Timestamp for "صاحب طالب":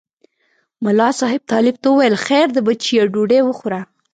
1.19-1.75